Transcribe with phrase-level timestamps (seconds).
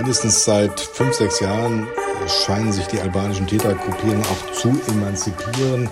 [0.00, 1.86] Mindestens seit fünf, sechs Jahren
[2.46, 5.90] scheinen sich die albanischen Tätergruppierungen auch zu emanzipieren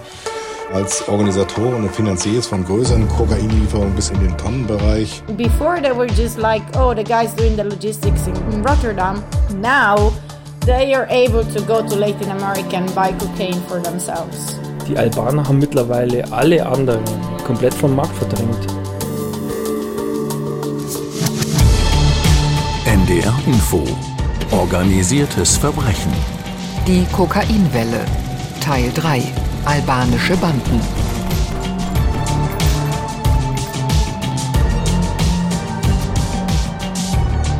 [0.72, 5.22] als Organisatoren und Finanziers von größeren Kokainlieferungen bis in den Tonnenbereich.
[5.36, 9.22] Before they were just like, oh, the guys doing the logistics in Rotterdam.
[9.60, 10.10] Now
[10.64, 14.56] they are able to go to Latin America and buy cocaine for themselves.
[14.88, 17.04] Die Albaner haben mittlerweile alle anderen
[17.46, 18.87] komplett vom Markt verdrängt.
[22.88, 23.84] NDR Info.
[24.50, 26.10] Organisiertes Verbrechen.
[26.86, 28.00] Die Kokainwelle.
[28.62, 29.20] Teil 3.
[29.66, 30.80] Albanische Banden.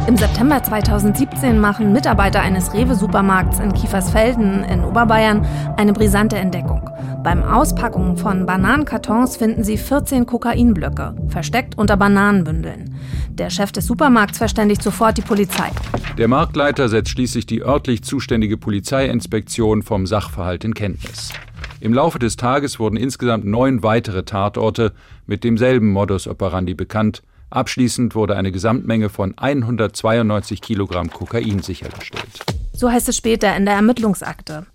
[0.06, 6.88] Im September 2017 machen Mitarbeiter eines Rewe-Supermarkts in Kiefersfelden in Oberbayern eine brisante Entdeckung.
[7.23, 12.95] Beim Auspacken von Bananenkartons finden sie 14 Kokainblöcke, versteckt unter Bananenbündeln.
[13.31, 15.71] Der Chef des Supermarkts verständigt sofort die Polizei.
[16.17, 21.33] Der Marktleiter setzt schließlich die örtlich zuständige Polizeiinspektion vom Sachverhalt in Kenntnis.
[21.81, 24.92] Im Laufe des Tages wurden insgesamt neun weitere Tatorte
[25.27, 27.23] mit demselben Modus operandi bekannt.
[27.51, 32.45] Abschließend wurde eine Gesamtmenge von 192 Kilogramm Kokain sichergestellt.
[32.73, 34.67] So heißt es später in der Ermittlungsakte.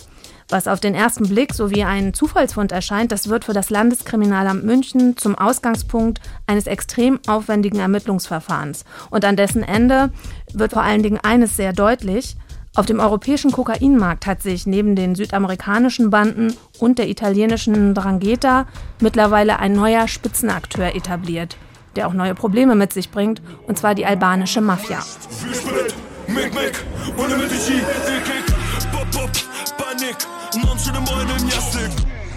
[0.49, 4.63] Was auf den ersten Blick so wie ein Zufallsfund erscheint, das wird für das Landeskriminalamt
[4.63, 8.85] München zum Ausgangspunkt eines extrem aufwendigen Ermittlungsverfahrens.
[9.09, 10.11] Und an dessen Ende
[10.53, 12.35] wird vor allen Dingen eines sehr deutlich.
[12.75, 18.65] Auf dem europäischen Kokainmarkt hat sich neben den südamerikanischen Banden und der italienischen Drangheta
[18.99, 21.55] mittlerweile ein neuer Spitzenakteur etabliert,
[21.95, 25.03] der auch neue Probleme mit sich bringt, und zwar die albanische Mafia.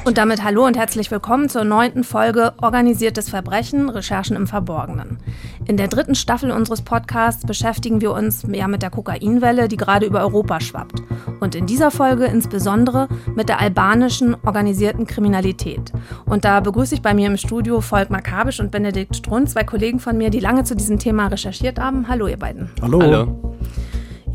[0.06, 5.18] Und damit hallo und herzlich willkommen zur neunten Folge Organisiertes Verbrechen, Recherchen im Verborgenen.
[5.66, 10.06] In der dritten Staffel unseres Podcasts beschäftigen wir uns ja mit der Kokainwelle, die gerade
[10.06, 11.02] über Europa schwappt.
[11.40, 15.92] Und in dieser Folge insbesondere mit der albanischen organisierten Kriminalität.
[16.24, 20.00] Und da begrüße ich bei mir im Studio Volkmar Kabisch und Benedikt Strunz, zwei Kollegen
[20.00, 22.08] von mir, die lange zu diesem Thema recherchiert haben.
[22.08, 22.70] Hallo ihr beiden.
[22.80, 23.02] Hallo.
[23.02, 23.56] Hallo.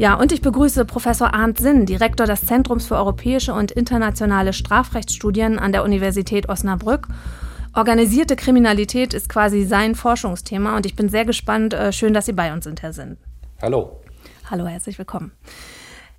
[0.01, 5.59] Ja, und ich begrüße Professor Arndt Sinn, Direktor des Zentrums für europäische und internationale Strafrechtsstudien
[5.59, 7.07] an der Universität Osnabrück.
[7.75, 11.75] Organisierte Kriminalität ist quasi sein Forschungsthema und ich bin sehr gespannt.
[11.75, 13.17] Äh, schön, dass Sie bei uns sind, Herr Sinn.
[13.61, 14.01] Hallo.
[14.50, 15.34] Hallo, herzlich willkommen.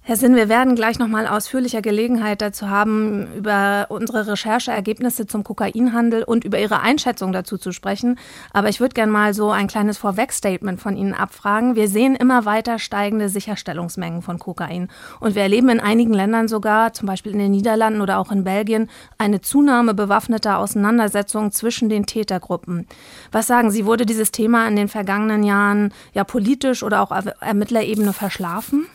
[0.05, 6.25] Herr Sinn, wir werden gleich nochmal ausführlicher Gelegenheit dazu haben, über unsere Rechercheergebnisse zum Kokainhandel
[6.25, 8.19] und über Ihre Einschätzung dazu zu sprechen.
[8.53, 11.77] Aber ich würde gerne mal so ein kleines Vorwegstatement von Ihnen abfragen.
[11.77, 14.89] Wir sehen immer weiter steigende Sicherstellungsmengen von Kokain.
[15.21, 18.43] Und wir erleben in einigen Ländern sogar, zum Beispiel in den Niederlanden oder auch in
[18.43, 22.89] Belgien, eine Zunahme bewaffneter Auseinandersetzungen zwischen den Tätergruppen.
[23.31, 27.27] Was sagen Sie, wurde dieses Thema in den vergangenen Jahren ja politisch oder auch auf
[27.41, 28.89] Ermittlerebene verschlafen?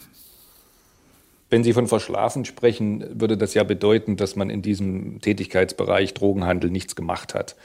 [1.49, 6.69] Wenn Sie von Verschlafen sprechen, würde das ja bedeuten, dass man in diesem Tätigkeitsbereich Drogenhandel
[6.69, 7.55] nichts gemacht hat.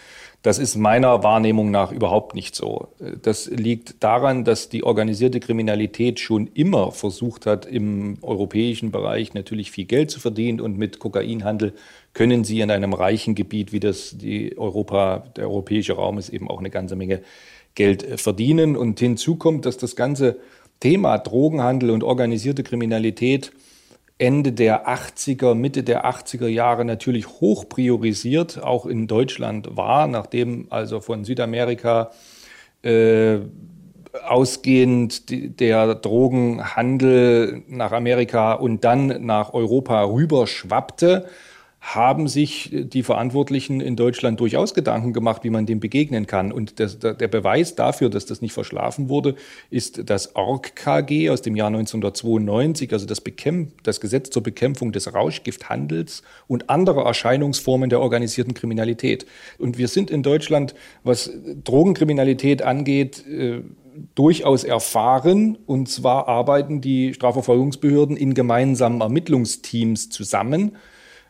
[0.43, 2.89] Das ist meiner Wahrnehmung nach überhaupt nicht so.
[3.23, 9.71] Das liegt daran, dass die organisierte Kriminalität schon immer versucht hat, im europäischen Bereich natürlich
[9.71, 11.75] viel Geld zu verdienen und mit Kokainhandel
[12.13, 16.51] können sie in einem reichen Gebiet, wie das die Europa, der europäische Raum ist, eben
[16.51, 17.23] auch eine ganze Menge
[17.75, 18.77] Geld verdienen.
[18.77, 20.39] Und hinzu kommt, dass das ganze
[20.81, 23.53] Thema Drogenhandel und organisierte Kriminalität
[24.23, 30.69] Ende der 80er, Mitte der 80er Jahre natürlich hoch priorisiert, auch in Deutschland war, nachdem
[30.71, 32.13] also von Südamerika
[32.83, 33.39] äh,
[34.25, 41.27] ausgehend der Drogenhandel nach Amerika und dann nach Europa rüberschwappte
[41.83, 46.53] haben sich die Verantwortlichen in Deutschland durchaus Gedanken gemacht, wie man dem begegnen kann.
[46.53, 49.35] Und das, der Beweis dafür, dass das nicht verschlafen wurde,
[49.69, 55.13] ist das ORG-KG aus dem Jahr 1992, also das, Bekämpf das Gesetz zur Bekämpfung des
[55.13, 59.27] Rauschgifthandels und anderer Erscheinungsformen der organisierten Kriminalität.
[59.59, 61.33] Und wir sind in Deutschland, was
[61.65, 63.63] Drogenkriminalität angeht, äh,
[64.15, 65.59] durchaus erfahren.
[65.67, 70.77] Und zwar arbeiten die Strafverfolgungsbehörden in gemeinsamen Ermittlungsteams zusammen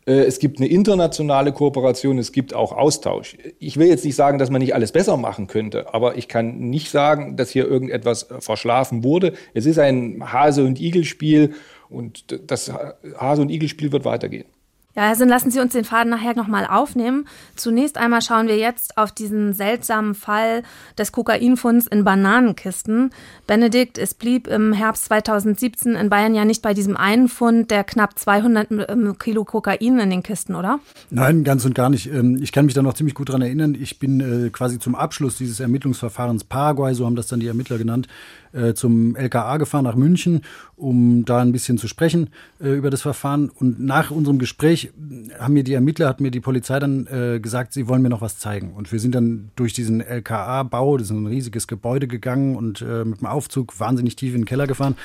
[0.05, 3.37] es gibt eine internationale Kooperation, es gibt auch Austausch.
[3.61, 6.59] Ich will jetzt nicht sagen, dass man nicht alles besser machen könnte, aber ich kann
[6.59, 9.35] nicht sagen, dass hier irgendetwas äh, verschlafen wurde.
[9.55, 11.55] Es ist ein Hase- und Igel-Spiel
[11.89, 12.73] und das
[13.17, 14.47] Hase- und Igel-Spiel wird weitergehen.
[14.95, 17.27] Ja, Herr Sinn, lassen Sie uns den Faden nachher nochmal aufnehmen.
[17.57, 20.65] Zunächst einmal schauen wir jetzt auf diesen seltsamen Fall
[20.99, 23.11] des Kokainfunds in Bananenkisten.
[23.47, 27.85] Benedikt, es blieb im Herbst 2017 in Bayern ja nicht bei diesem einen Fund der
[27.85, 30.79] knapp 200 ähm, Kilo Kokain in den Kisten, oder?
[31.09, 32.13] Nein, ganz und gar nicht.
[32.13, 33.75] Ähm, ich kann mich da noch ziemlich gut dran erinnern.
[33.75, 37.79] Ich bin äh, quasi zum Abschluss dieses Ermittlungsverfahrens Paraguay, so haben das dann die Ermittler
[37.79, 38.09] genannt,
[38.53, 40.43] äh, zum LKA gefahren nach München,
[40.77, 43.51] um da ein bisschen zu sprechen äh, über das Verfahren.
[43.51, 44.91] Und nach unserem Gespräch
[45.39, 48.21] haben mir die Ermittler, hat mir die Polizei dann äh, gesagt, sie wollen mir noch
[48.21, 48.73] was zeigen.
[48.73, 53.05] Und wir sind dann durch diesen LKA-Bau, das ist ein riesiges Gebäude gegangen und äh,
[53.05, 54.97] mit dem Aufzug wahnsinnig tief in den Keller gefahren.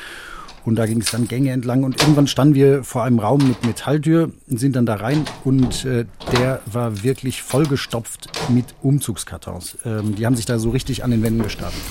[0.67, 3.65] Und da ging es dann Gänge entlang und irgendwann standen wir vor einem Raum mit
[3.65, 6.03] Metalltür und sind dann da rein und äh,
[6.33, 9.77] der war wirklich vollgestopft mit Umzugskartons.
[9.85, 11.81] Ähm, die haben sich da so richtig an den Wänden gestapelt.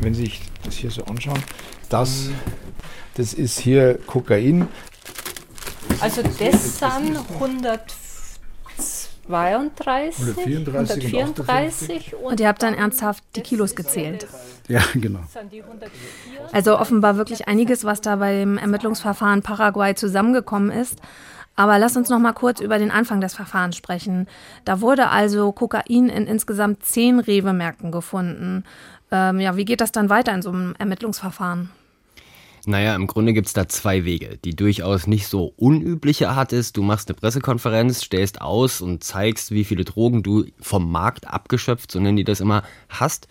[0.00, 1.42] Wenn Sie sich das hier so anschauen,
[1.88, 2.30] das,
[3.14, 4.68] das ist hier Kokain.
[6.00, 14.26] Also das sind 132, 134, 134 und, und ihr habt dann ernsthaft die Kilos gezählt.
[14.68, 15.20] Ja, genau.
[16.52, 21.00] Also offenbar wirklich einiges, was da beim Ermittlungsverfahren Paraguay zusammengekommen ist.
[21.56, 24.28] Aber lass uns noch mal kurz über den Anfang des Verfahrens sprechen.
[24.64, 28.64] Da wurde also Kokain in insgesamt zehn Rewe-Märkten gefunden.
[29.10, 31.70] Ähm, ja, wie geht das dann weiter in so einem Ermittlungsverfahren?
[32.66, 34.38] Naja, im Grunde gibt es da zwei Wege.
[34.44, 39.50] Die durchaus nicht so unübliche Art ist, du machst eine Pressekonferenz, stellst aus und zeigst,
[39.50, 43.28] wie viele Drogen du vom Markt abgeschöpft, so nennen die das immer, hast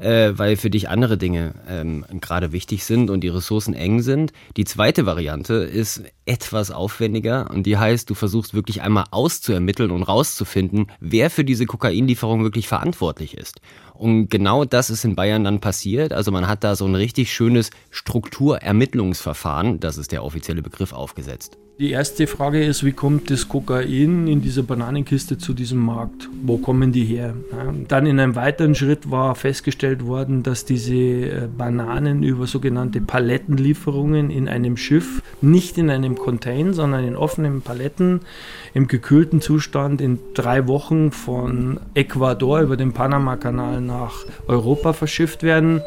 [0.00, 4.32] äh, weil für dich andere Dinge ähm, gerade wichtig sind und die Ressourcen eng sind.
[4.56, 10.02] Die zweite Variante ist etwas aufwendiger und die heißt, du versuchst wirklich einmal auszuermitteln und
[10.02, 13.60] rauszufinden, wer für diese Kokainlieferung wirklich verantwortlich ist.
[14.00, 16.14] Und genau das ist in Bayern dann passiert.
[16.14, 21.58] Also man hat da so ein richtig schönes Strukturermittlungsverfahren, das ist der offizielle Begriff, aufgesetzt.
[21.80, 26.28] Die erste Frage ist, wie kommt das Kokain in dieser Bananenkiste zu diesem Markt?
[26.42, 27.32] Wo kommen die her?
[27.88, 34.28] Dann in einem weiteren Schritt war festgestellt worden, dass diese äh, Bananen über sogenannte Palettenlieferungen
[34.28, 38.20] in einem Schiff, nicht in einem Container, sondern in offenen Paletten
[38.74, 45.80] im gekühlten Zustand in drei Wochen von Ecuador über den Panamakanal nach Europa verschifft werden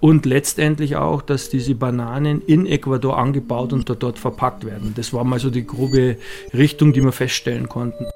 [0.00, 4.94] und letztendlich auch, dass diese Bananen in Ecuador angebaut und dort verpackt werden.
[4.96, 6.16] Das war so die grobe
[6.52, 8.06] Richtung, die wir feststellen konnten.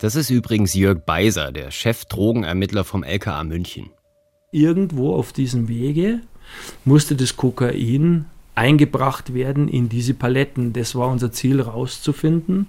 [0.00, 3.90] Das ist übrigens Jörg Beiser, der Chef-Drogenermittler vom LKA München.
[4.50, 6.20] Irgendwo auf diesem Wege
[6.84, 10.72] musste das Kokain eingebracht werden in diese Paletten.
[10.72, 12.68] Das war unser Ziel rauszufinden.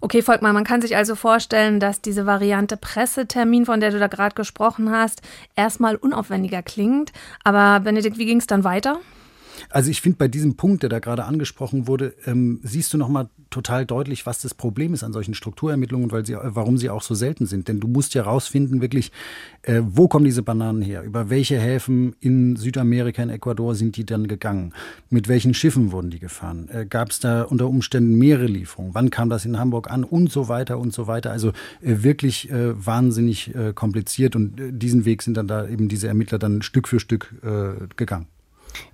[0.00, 4.06] Okay, Volkmar, man kann sich also vorstellen, dass diese Variante Pressetermin, von der du da
[4.06, 5.22] gerade gesprochen hast,
[5.56, 7.12] erstmal unaufwendiger klingt.
[7.42, 9.00] Aber Benedikt, wie ging es dann weiter?
[9.70, 13.28] Also ich finde, bei diesem Punkt, der da gerade angesprochen wurde, ähm, siehst du nochmal
[13.50, 17.14] total deutlich, was das Problem ist an solchen Strukturermittlungen, weil sie, warum sie auch so
[17.14, 17.68] selten sind.
[17.68, 19.12] Denn du musst ja rausfinden, wirklich,
[19.62, 21.02] äh, wo kommen diese Bananen her?
[21.02, 24.74] Über welche Häfen in Südamerika, in Ecuador sind die dann gegangen?
[25.10, 26.68] Mit welchen Schiffen wurden die gefahren?
[26.68, 28.94] Äh, Gab es da unter Umständen mehrere Lieferungen?
[28.94, 30.04] Wann kam das in Hamburg an?
[30.04, 31.30] Und so weiter und so weiter.
[31.30, 31.48] Also
[31.80, 36.08] äh, wirklich äh, wahnsinnig äh, kompliziert und äh, diesen Weg sind dann da eben diese
[36.08, 37.34] Ermittler dann Stück für Stück
[37.96, 38.26] gegangen.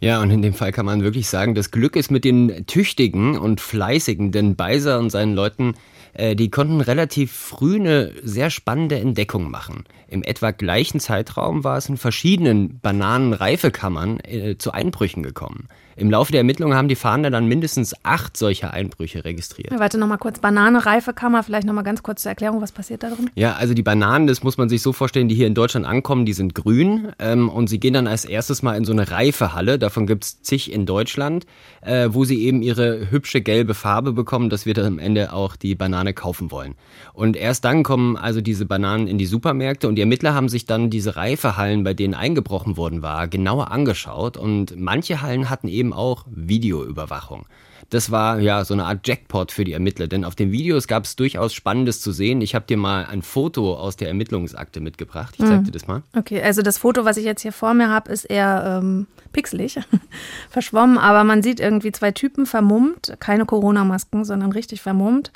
[0.00, 3.38] Ja, und in dem Fall kann man wirklich sagen, das Glück ist mit den Tüchtigen
[3.38, 5.75] und Fleißigen, denn Beiser und seinen Leuten,
[6.12, 9.84] äh, die konnten relativ früh eine sehr spannende Entdeckung machen.
[10.08, 15.69] Im etwa gleichen Zeitraum war es in verschiedenen Bananenreifekammern äh, zu Einbrüchen gekommen.
[15.96, 19.73] Im Laufe der Ermittlungen haben die Fahnder dann mindestens acht solcher Einbrüche registriert.
[19.73, 20.38] Ja, warte nochmal kurz.
[20.38, 23.31] Banane, Reifekammer, vielleicht nochmal ganz kurz zur Erklärung, was passiert da drin?
[23.35, 26.26] Ja, also die Bananen, das muss man sich so vorstellen, die hier in Deutschland ankommen,
[26.26, 29.79] die sind grün ähm, und sie gehen dann als erstes mal in so eine Reifehalle.
[29.79, 31.46] Davon gibt es zig in Deutschland,
[31.82, 35.56] äh, wo sie eben ihre hübsche gelbe Farbe bekommen, dass wir dann am Ende auch
[35.56, 36.74] die Banane kaufen wollen.
[37.13, 40.67] Und erst dann kommen also diese Bananen in die Supermärkte und die Ermittler haben sich
[40.67, 45.83] dann diese Reifehallen, bei denen eingebrochen worden war, genauer angeschaut und manche Hallen hatten eben
[45.93, 47.46] auch Videoüberwachung.
[47.91, 51.05] Das war ja so eine Art Jackpot für die Ermittler, denn auf den Videos gab
[51.05, 52.41] es durchaus Spannendes zu sehen.
[52.41, 55.34] Ich habe dir mal ein Foto aus der Ermittlungsakte mitgebracht.
[55.38, 55.64] Ich zeig hm.
[55.64, 56.03] dir das mal.
[56.17, 59.79] Okay, also das Foto, was ich jetzt hier vor mir habe, ist eher ähm, pixelig,
[60.50, 65.31] verschwommen, aber man sieht irgendwie zwei Typen vermummt, keine Corona-Masken, sondern richtig vermummt.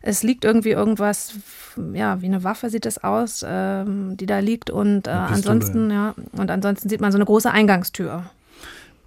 [0.00, 1.34] Es liegt irgendwie irgendwas,
[1.92, 6.14] ja, wie eine Waffe sieht es aus, ähm, die da liegt und äh, ansonsten, ja,
[6.32, 8.24] und ansonsten sieht man so eine große Eingangstür.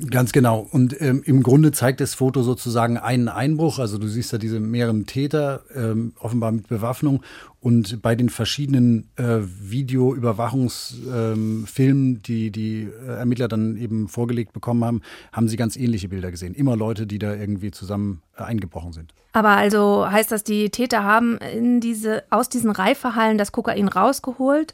[0.10, 0.68] Ganz genau.
[0.72, 3.80] Und ähm, im Grunde zeigt das Foto sozusagen einen Einbruch.
[3.80, 7.24] Also du siehst da diese mehreren Täter, ähm, offenbar mit Bewaffnung.
[7.62, 14.84] Und bei den verschiedenen äh, Videoüberwachungsfilmen, ähm, die die äh, Ermittler dann eben vorgelegt bekommen
[14.84, 16.56] haben, haben sie ganz ähnliche Bilder gesehen.
[16.56, 19.14] Immer Leute, die da irgendwie zusammen äh, eingebrochen sind.
[19.32, 24.74] Aber also heißt das, die Täter haben in diese, aus diesen Reifehallen das Kokain rausgeholt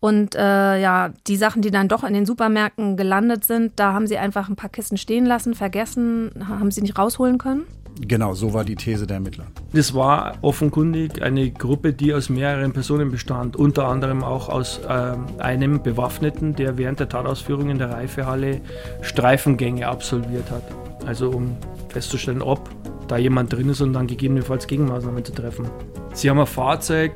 [0.00, 4.06] und äh, ja, die Sachen, die dann doch in den Supermärkten gelandet sind, da haben
[4.06, 7.66] sie einfach ein paar Kisten stehen lassen, vergessen, haben sie nicht rausholen können?
[8.00, 9.44] Genau, so war die These der Ermittler.
[9.74, 15.16] Das war offenkundig eine Gruppe, die aus mehreren Personen bestand, unter anderem auch aus äh,
[15.42, 18.62] einem Bewaffneten, der während der Tatausführung in der Reifehalle
[19.02, 20.62] Streifengänge absolviert hat.
[21.06, 21.56] Also um
[21.90, 22.70] festzustellen, ob
[23.06, 25.68] da jemand drin ist und dann gegebenenfalls Gegenmaßnahmen zu treffen.
[26.14, 27.12] Sie haben ein Fahrzeug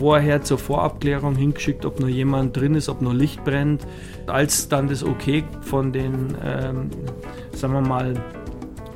[0.00, 3.86] vorher zur Vorabklärung hingeschickt, ob noch jemand drin ist, ob noch Licht brennt.
[4.26, 6.88] Als dann das Okay von den, ähm,
[7.52, 8.14] sagen wir mal,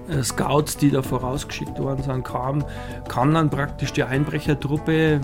[0.09, 2.65] äh, Scouts, die da vorausgeschickt worden sind, kam,
[3.07, 5.21] kam dann praktisch die Einbrechertruppe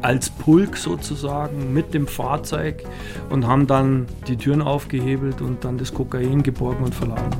[0.00, 2.84] als Pulk sozusagen mit dem Fahrzeug
[3.30, 7.30] und haben dann die Türen aufgehebelt und dann das Kokain geborgen und verladen.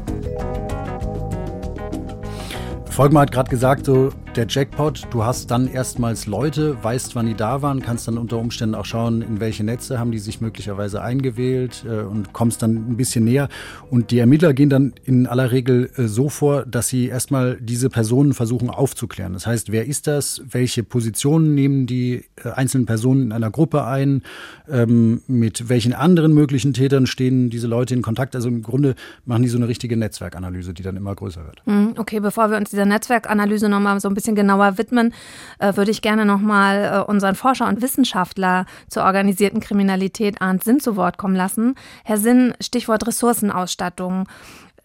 [2.86, 7.34] Volkmar hat gerade gesagt, so der Jackpot, du hast dann erstmals Leute, weißt, wann die
[7.34, 11.02] da waren, kannst dann unter Umständen auch schauen, in welche Netze haben die sich möglicherweise
[11.02, 13.48] eingewählt äh, und kommst dann ein bisschen näher.
[13.90, 17.90] Und die Ermittler gehen dann in aller Regel äh, so vor, dass sie erstmal diese
[17.90, 19.32] Personen versuchen aufzuklären.
[19.32, 20.42] Das heißt, wer ist das?
[20.48, 24.22] Welche Positionen nehmen die äh, einzelnen Personen in einer Gruppe ein?
[24.68, 28.36] Ähm, mit welchen anderen möglichen Tätern stehen diese Leute in Kontakt?
[28.36, 28.94] Also im Grunde
[29.24, 31.62] machen die so eine richtige Netzwerkanalyse, die dann immer größer wird.
[31.64, 35.14] Hm, okay, bevor wir uns dieser Netzwerkanalyse nochmal so ein bisschen bisschen genauer widmen,
[35.58, 40.78] äh, würde ich gerne nochmal äh, unseren Forscher und Wissenschaftler zur organisierten Kriminalität Arndt Sinn
[40.78, 41.74] zu Wort kommen lassen.
[42.04, 44.26] Herr Sinn, Stichwort Ressourcenausstattung.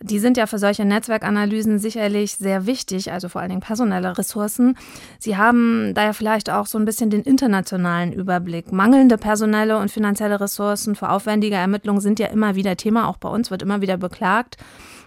[0.01, 4.77] Die sind ja für solche Netzwerkanalysen sicherlich sehr wichtig, also vor allen Dingen personelle Ressourcen.
[5.19, 8.71] Sie haben daher vielleicht auch so ein bisschen den internationalen Überblick.
[8.71, 13.29] Mangelnde personelle und finanzielle Ressourcen für aufwendige Ermittlungen sind ja immer wieder Thema, auch bei
[13.29, 14.57] uns wird immer wieder beklagt.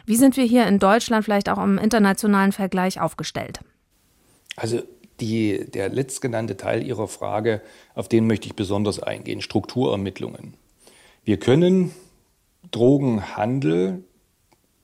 [0.06, 3.61] Wie sind wir hier in Deutschland vielleicht auch im internationalen Vergleich aufgestellt?
[4.58, 4.82] Also
[5.20, 7.62] die, der letztgenannte Teil Ihrer Frage,
[7.94, 10.54] auf den möchte ich besonders eingehen, Strukturermittlungen.
[11.24, 11.92] Wir können
[12.70, 14.02] Drogenhandel,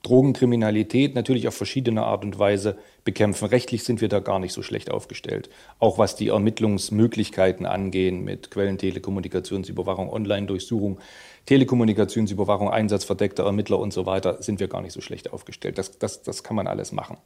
[0.02, 3.46] Drogenkriminalität natürlich auf verschiedene Art und Weise bekämpfen.
[3.46, 5.48] Rechtlich sind wir da gar nicht so schlecht aufgestellt.
[5.78, 11.00] Auch was die Ermittlungsmöglichkeiten angehen mit Quellentelekommunikationsüberwachung, Online-Durchsuchung,
[11.46, 15.78] Telekommunikationsüberwachung, Einsatz verdeckter Ermittler und so weiter, sind wir gar nicht so schlecht aufgestellt.
[15.78, 17.16] Das, das, das kann man alles machen.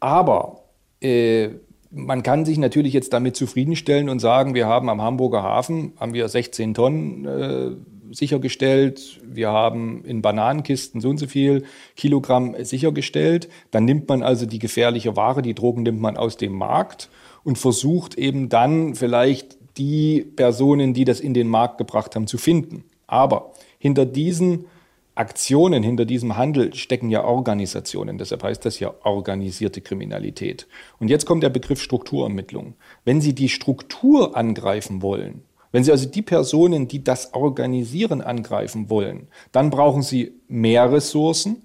[0.00, 0.64] Aber
[1.00, 1.50] äh,
[1.90, 6.14] man kann sich natürlich jetzt damit zufriedenstellen und sagen, wir haben am Hamburger Hafen haben
[6.14, 7.70] wir 16 Tonnen äh,
[8.14, 11.64] sichergestellt, wir haben in Bananenkisten so und so viel
[11.96, 13.48] Kilogramm sichergestellt.
[13.70, 17.08] Dann nimmt man also die gefährliche Ware, die Drogen nimmt man aus dem Markt
[17.44, 22.38] und versucht eben dann vielleicht die Personen, die das in den Markt gebracht haben, zu
[22.38, 22.84] finden.
[23.06, 24.66] Aber hinter diesen
[25.14, 28.18] Aktionen hinter diesem Handel stecken ja Organisationen.
[28.18, 30.66] Deshalb heißt das ja organisierte Kriminalität.
[30.98, 32.74] Und jetzt kommt der Begriff Strukturermittlung.
[33.04, 38.90] Wenn Sie die Struktur angreifen wollen, wenn Sie also die Personen, die das organisieren, angreifen
[38.90, 41.64] wollen, dann brauchen Sie mehr Ressourcen,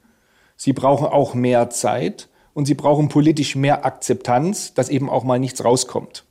[0.57, 5.39] Sie brauchen auch mehr Zeit und Sie brauchen politisch mehr Akzeptanz, dass eben auch mal
[5.39, 6.25] nichts rauskommt.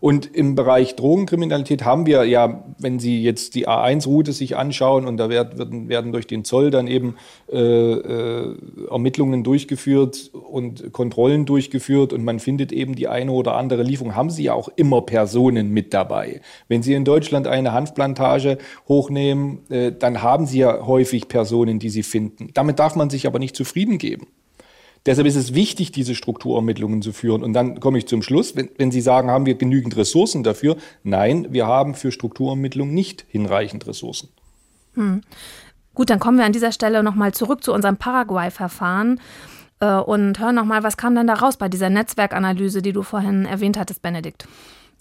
[0.00, 5.18] Und im Bereich Drogenkriminalität haben wir ja, wenn Sie jetzt die A1-Route sich anschauen und
[5.18, 7.16] da werden, werden durch den Zoll dann eben
[7.52, 8.56] äh, äh,
[8.90, 14.30] Ermittlungen durchgeführt und Kontrollen durchgeführt und man findet eben die eine oder andere Lieferung, haben
[14.30, 16.40] Sie ja auch immer Personen mit dabei.
[16.68, 18.56] Wenn Sie in Deutschland eine Hanfplantage
[18.88, 22.48] hochnehmen, äh, dann haben Sie ja häufig Personen, die Sie finden.
[22.54, 24.28] Damit darf man sich aber nicht zufrieden geben.
[25.06, 27.42] Deshalb ist es wichtig, diese Strukturermittlungen zu führen.
[27.42, 30.76] Und dann komme ich zum Schluss, wenn, wenn Sie sagen, haben wir genügend Ressourcen dafür?
[31.02, 34.28] Nein, wir haben für Strukturermittlungen nicht hinreichend Ressourcen.
[34.94, 35.22] Hm.
[35.94, 39.20] Gut, dann kommen wir an dieser Stelle nochmal zurück zu unserem Paraguay-Verfahren
[39.80, 43.46] äh, und hören nochmal, was kam denn da raus bei dieser Netzwerkanalyse, die du vorhin
[43.46, 44.46] erwähnt hattest, Benedikt?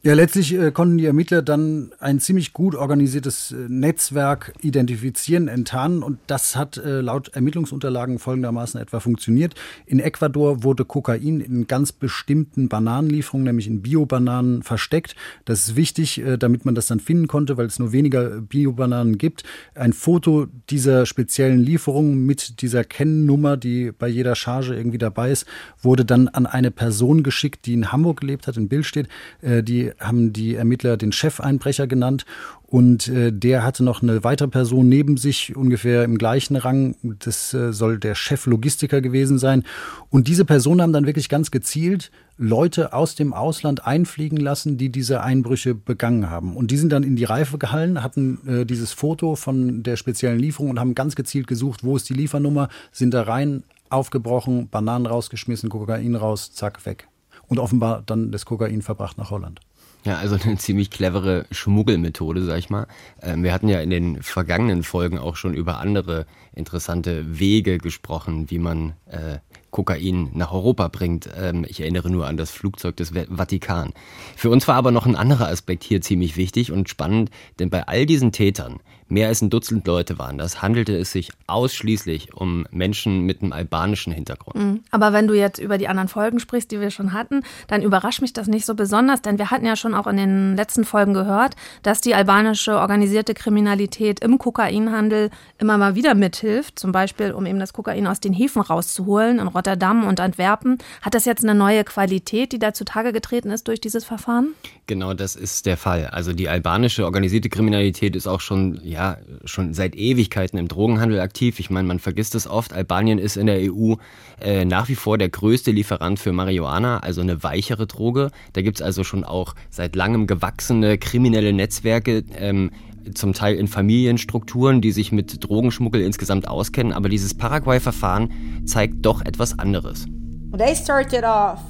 [0.02, 6.04] Ja, letztlich äh, konnten die Ermittler dann ein ziemlich gut organisiertes äh, Netzwerk identifizieren, enttarnen
[6.04, 9.56] und das hat äh, laut Ermittlungsunterlagen folgendermaßen etwa funktioniert.
[9.86, 15.18] In Ecuador wurde Kokain in ganz bestimmten Bananenlieferungen, nämlich in Biobananen, versteckt.
[15.44, 19.18] Das ist wichtig, äh, damit man das dann finden konnte, weil es nur weniger Biobananen
[19.18, 19.44] gibt.
[19.76, 25.46] Ein Foto dieser speziellen Lieferung mit dieser Kennnummer, die bei jeder Charge irgendwie dabei ist,
[25.82, 29.10] wurde dann an eine Person geschickt, die in Hamburg gelebt hat, in Bild steht,
[29.42, 32.26] äh, die haben die Ermittler den Chefeinbrecher genannt
[32.70, 36.96] und äh, der hatte noch eine weitere Person neben sich, ungefähr im gleichen Rang.
[37.02, 39.64] Das äh, soll der Cheflogistiker gewesen sein.
[40.12, 44.90] Und diese Personen haben dann wirklich ganz gezielt Leute aus dem Ausland einfliegen lassen, die
[44.92, 46.56] diese Einbrüche begangen haben.
[46.56, 50.40] Und die sind dann in die Reife gehalten, hatten äh, dieses Foto von der speziellen
[50.40, 55.08] Lieferung und haben ganz gezielt gesucht, wo ist die Liefernummer, sind da rein, aufgebrochen, Bananen
[55.08, 57.08] rausgeschmissen, Kokain raus, zack, weg.
[57.48, 59.60] Und offenbar dann das Kokain verbracht nach Holland.
[60.06, 62.88] Ja, also eine ziemlich clevere Schmuggelmethode, sag ich mal.
[63.22, 68.50] Ähm, wir hatten ja in den vergangenen Folgen auch schon über andere interessante Wege gesprochen,
[68.50, 69.40] wie man äh,
[69.72, 71.30] Kokain nach Europa bringt.
[71.38, 73.94] Ähm, ich erinnere nur an das Flugzeug des Vatikan.
[74.36, 77.30] Für uns war aber noch ein anderer Aspekt hier ziemlich wichtig und spannend,
[77.60, 78.80] denn bei all diesen Tätern
[79.12, 80.62] Mehr als ein Dutzend Leute waren das.
[80.62, 84.56] Handelte es sich ausschließlich um Menschen mit einem albanischen Hintergrund.
[84.56, 84.84] Mhm.
[84.92, 88.22] Aber wenn du jetzt über die anderen Folgen sprichst, die wir schon hatten, dann überrascht
[88.22, 91.16] mich das nicht so besonders, denn wir hatten ja schon auch in den letzten Folgen
[91.16, 97.48] gehört, dass die albanische organisierte Kriminalität im Kokainhandel immer mal wieder mithilft, zum Beispiel um
[97.48, 100.78] eben das Kokain aus den Häfen rauszuholen in Rotterdam und Antwerpen.
[101.02, 104.50] Hat das jetzt eine neue Qualität, die da zutage getreten ist durch dieses Verfahren?
[104.86, 106.06] Genau, das ist der Fall.
[106.08, 111.20] Also die albanische organisierte Kriminalität ist auch schon ja ja schon seit Ewigkeiten im Drogenhandel
[111.22, 111.60] aktiv.
[111.60, 112.74] Ich meine, man vergisst es oft.
[112.74, 113.96] Albanien ist in der EU
[114.42, 118.32] äh, nach wie vor der größte Lieferant für Marihuana, also eine weichere Droge.
[118.54, 122.24] Da gibt es also schon auch seit langem gewachsene kriminelle Netzwerke.
[122.36, 122.72] Ähm,
[123.14, 129.22] zum Teil in Familienstrukturen, die sich mit Drogenschmuggel insgesamt auskennen, aber dieses Paraguay-Verfahren zeigt doch
[129.22, 130.06] etwas anderes.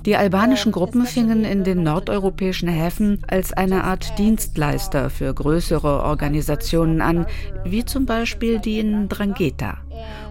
[0.05, 7.01] Die albanischen Gruppen fingen in den nordeuropäischen Häfen als eine Art Dienstleister für größere Organisationen
[7.01, 7.25] an,
[7.65, 9.77] wie zum Beispiel die in Drangheta.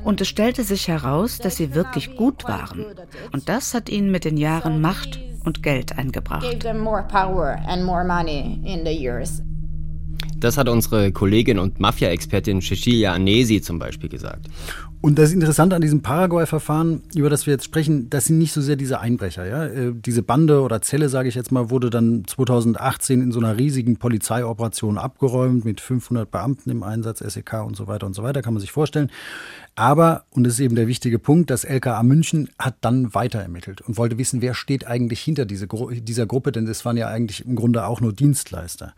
[0.02, 2.87] Und es stellte sich heraus, dass sie wirklich gut waren.
[3.33, 6.64] Und das hat ihnen mit den Jahren Macht und Geld eingebracht.
[10.38, 14.47] Das hat unsere Kollegin und Mafia-Expertin Cecilia Anesi zum Beispiel gesagt.
[15.00, 18.61] Und das Interessante an diesem Paraguay-Verfahren, über das wir jetzt sprechen, das sind nicht so
[18.61, 19.47] sehr diese Einbrecher.
[19.47, 19.64] Ja?
[19.67, 23.57] Äh, diese Bande oder Zelle, sage ich jetzt mal, wurde dann 2018 in so einer
[23.57, 28.43] riesigen Polizeioperation abgeräumt mit 500 Beamten im Einsatz, SEK und so weiter und so weiter,
[28.43, 29.11] kann man sich vorstellen.
[29.76, 33.81] Aber, und das ist eben der wichtige Punkt, das LKA München hat dann weiter ermittelt
[33.83, 37.47] und wollte wissen, wer steht eigentlich hinter diese, dieser Gruppe, denn das waren ja eigentlich
[37.47, 38.95] im Grunde auch nur Dienstleister.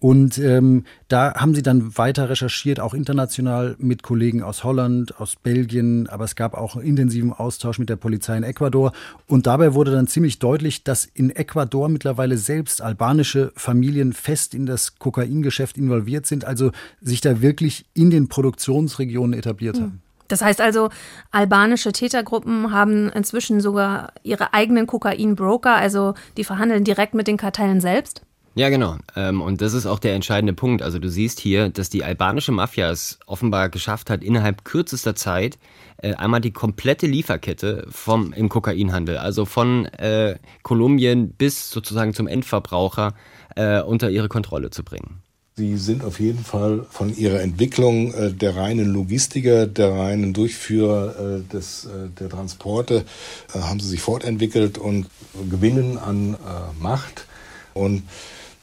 [0.00, 5.34] Und ähm, da haben sie dann weiter recherchiert, auch international mit Kollegen aus Holland, aus
[5.34, 8.92] Belgien, aber es gab auch intensiven Austausch mit der Polizei in Ecuador.
[9.26, 14.66] Und dabei wurde dann ziemlich deutlich, dass in Ecuador mittlerweile selbst albanische Familien fest in
[14.66, 19.82] das Kokaingeschäft involviert sind, also sich da wirklich in den Produktionsregionen etabliert mhm.
[19.82, 20.02] haben.
[20.28, 20.90] Das heißt also,
[21.32, 27.80] albanische Tätergruppen haben inzwischen sogar ihre eigenen Kokainbroker, also die verhandeln direkt mit den Kartellen
[27.80, 28.22] selbst?
[28.54, 28.96] Ja, genau.
[29.14, 30.82] Ähm, und das ist auch der entscheidende Punkt.
[30.82, 35.58] Also du siehst hier, dass die albanische Mafia es offenbar geschafft hat, innerhalb kürzester Zeit
[35.98, 42.26] äh, einmal die komplette Lieferkette vom im Kokainhandel, also von äh, Kolumbien bis sozusagen zum
[42.26, 43.14] Endverbraucher
[43.54, 45.22] äh, unter ihre Kontrolle zu bringen.
[45.56, 51.38] Sie sind auf jeden Fall von ihrer Entwicklung äh, der reinen Logistiker, der reinen Durchführer
[51.38, 53.04] äh, des, äh, der Transporte,
[53.52, 55.06] äh, haben sie sich fortentwickelt und
[55.50, 57.26] gewinnen an äh, Macht.
[57.74, 58.04] Und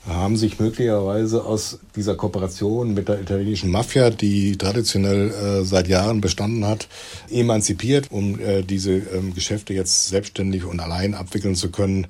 [0.07, 6.21] haben sich möglicherweise aus dieser Kooperation mit der italienischen Mafia, die traditionell äh, seit Jahren
[6.21, 6.87] bestanden hat,
[7.29, 12.07] emanzipiert, um äh, diese ähm, Geschäfte jetzt selbstständig und allein abwickeln zu können.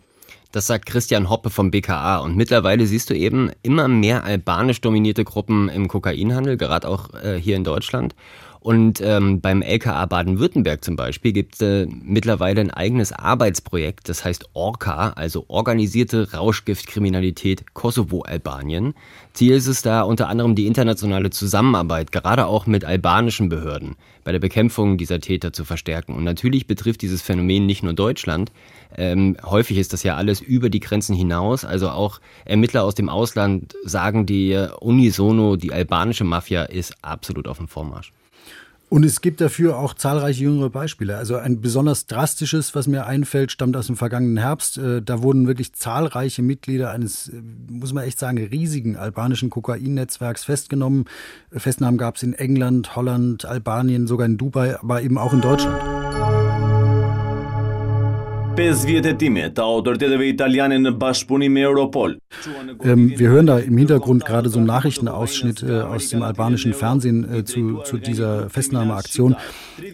[0.52, 2.20] Das sagt Christian Hoppe vom BKA.
[2.20, 7.40] Und mittlerweile siehst du eben immer mehr albanisch dominierte Gruppen im Kokainhandel, gerade auch äh,
[7.40, 8.16] hier in Deutschland.
[8.66, 14.26] Und ähm, beim LKA Baden-Württemberg zum Beispiel gibt es äh, mittlerweile ein eigenes Arbeitsprojekt, das
[14.26, 18.96] heißt ORCA, also Organisierte Rauschgiftkriminalität Kosovo-Albanien.
[19.34, 24.32] Ziel ist es da unter anderem die internationale Zusammenarbeit, gerade auch mit albanischen Behörden, bei
[24.32, 26.16] der Bekämpfung dieser Täter zu verstärken.
[26.16, 28.52] Und natürlich betrifft dieses Phänomen nicht nur Deutschland.
[28.98, 31.66] Ähm, häufig ist das ja alles über die Grenzen hinaus.
[31.66, 37.58] Also auch Ermittler aus dem Ausland sagen die unisono, die albanische Mafia ist absolut auf
[37.58, 38.12] dem Vormarsch.
[38.88, 41.18] Und es gibt dafür auch zahlreiche jüngere Beispiele.
[41.18, 44.78] Also ein besonders drastisches, was mir einfällt, stammt aus dem vergangenen Herbst.
[44.78, 50.44] Äh, da wurden wirklich zahlreiche Mitglieder eines, äh, muss man echt sagen, riesigen albanischen Kokainnetzwerks
[50.46, 51.06] festgenommen.
[51.52, 56.65] Festnahmen gab es in England, Holland, Albanien, sogar in Dubai, aber eben auch in Deutschland.
[58.56, 62.14] 5 vjet hetime të autoriteteve italiane në bashkëpunim me Europol.
[62.84, 67.26] Ähm, wir hören da im Hintergrund gerade so einen Nachrichtenausschnitt äh, aus dem albanischen Fernsehen
[67.30, 69.36] äh, zu, zu dieser Festnahmeaktion.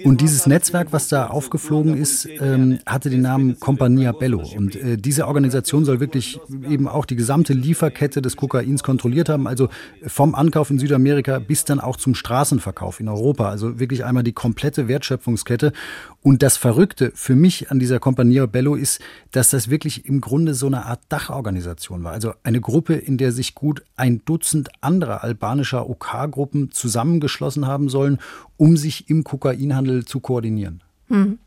[0.03, 4.43] Und dieses Netzwerk, was da aufgeflogen ist, ähm, hatte den Namen Compagnia Bello.
[4.55, 9.47] Und äh, diese Organisation soll wirklich eben auch die gesamte Lieferkette des Kokains kontrolliert haben,
[9.47, 9.69] also
[10.05, 13.49] vom Ankauf in Südamerika bis dann auch zum Straßenverkauf in Europa.
[13.49, 15.73] Also wirklich einmal die komplette Wertschöpfungskette.
[16.23, 20.53] Und das Verrückte für mich an dieser Compagnia Bello ist, dass das wirklich im Grunde
[20.53, 22.11] so eine Art Dachorganisation war.
[22.11, 28.19] Also eine Gruppe, in der sich gut ein Dutzend anderer albanischer OK-Gruppen zusammengeschlossen haben sollen,
[28.57, 30.83] um sich im Kokainhandel zu koordinieren.
[31.11, 31.39] Hm.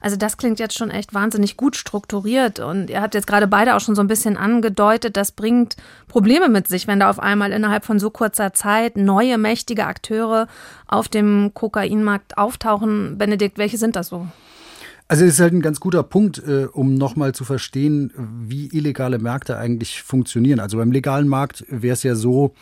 [0.00, 3.76] Also das klingt jetzt schon echt wahnsinnig gut strukturiert und ihr habt jetzt gerade beide
[3.76, 5.76] auch schon so ein bisschen angedeutet, das bringt
[6.08, 10.48] Probleme mit sich, wenn da auf einmal innerhalb von so kurzer Zeit neue mächtige Akteure
[10.88, 13.16] auf dem Kokainmarkt auftauchen.
[13.16, 14.26] Benedikt, welche sind das so?
[15.06, 19.20] Also es ist halt ein ganz guter Punkt, äh, um nochmal zu verstehen, wie illegale
[19.20, 20.58] Märkte eigentlich funktionieren.
[20.58, 22.54] Also beim legalen Markt wäre es ja so,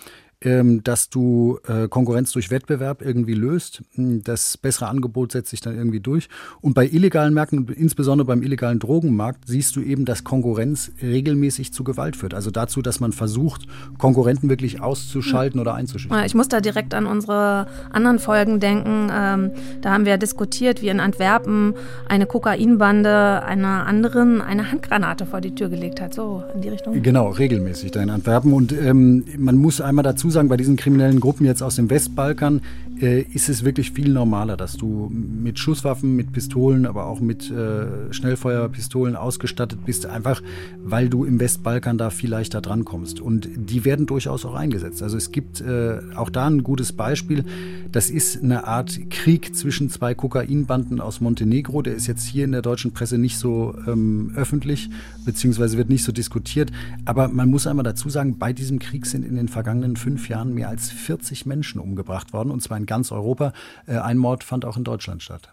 [0.43, 3.83] ähm, dass du äh, Konkurrenz durch Wettbewerb irgendwie löst.
[3.95, 6.29] Hm, das bessere Angebot setzt sich dann irgendwie durch.
[6.63, 11.85] Und bei illegalen Märkten, insbesondere beim illegalen Drogenmarkt, siehst du eben, dass Konkurrenz regelmäßig zu
[11.85, 12.33] Gewalt führt.
[12.33, 13.67] Also dazu, dass man versucht,
[13.99, 15.63] Konkurrenten wirklich auszuschalten ja.
[15.63, 16.25] oder einzuschüchtern.
[16.25, 19.11] Ich muss da direkt an unsere anderen Folgen denken.
[19.13, 19.51] Ähm,
[19.83, 21.75] da haben wir diskutiert, wie in Antwerpen
[22.09, 26.15] eine Kokainbande einer anderen eine Handgranate vor die Tür gelegt hat.
[26.15, 27.03] So in die Richtung.
[27.03, 28.55] Genau, regelmäßig da in Antwerpen.
[28.55, 32.61] Und ähm, man muss einmal dazu sagen, bei diesen kriminellen Gruppen jetzt aus dem Westbalkan
[33.01, 37.51] äh, ist es wirklich viel normaler, dass du mit Schusswaffen, mit Pistolen, aber auch mit
[37.51, 40.43] äh, Schnellfeuerpistolen ausgestattet bist, einfach
[40.83, 43.21] weil du im Westbalkan da viel leichter drankommst.
[43.21, 45.03] Und die werden durchaus auch eingesetzt.
[45.03, 47.45] Also es gibt äh, auch da ein gutes Beispiel.
[47.93, 51.83] Das ist eine Art Krieg zwischen zwei Kokainbanden aus Montenegro.
[51.83, 54.91] Der ist jetzt hier in der deutschen Presse nicht so ähm, öffentlich,
[55.25, 56.71] beziehungsweise wird nicht so diskutiert.
[57.05, 60.55] Aber man muss einmal dazu sagen, bei diesem Krieg sind in den vergangenen fünf Jahren
[60.55, 63.53] mehr als 40 Menschen umgebracht worden, und zwar in ganz Europa.
[63.87, 65.53] Äh, ein Mord fand auch in Deutschland statt.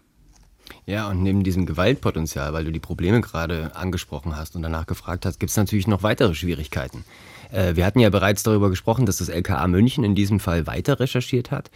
[0.86, 5.26] Ja, und neben diesem Gewaltpotenzial, weil du die Probleme gerade angesprochen hast und danach gefragt
[5.26, 7.04] hast, gibt es natürlich noch weitere Schwierigkeiten.
[7.50, 11.00] Äh, wir hatten ja bereits darüber gesprochen, dass das LKA München in diesem Fall weiter
[11.00, 11.70] recherchiert hat.